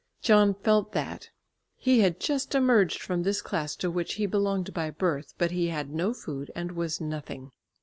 John 0.23 0.55
felt 0.55 0.93
that. 0.93 1.29
He 1.77 1.99
had 1.99 2.19
just 2.19 2.55
emerged 2.55 3.03
from 3.03 3.21
this 3.21 3.39
class 3.39 3.75
to 3.75 3.91
which 3.91 4.15
he 4.15 4.25
belonged 4.25 4.73
by 4.73 4.89
birth, 4.89 5.35
but 5.37 5.51
he 5.51 5.67
had 5.67 5.93
no 5.93 6.11
food 6.11 6.49
and 6.55 6.71
was 6.71 6.99
nothing. 6.99 7.51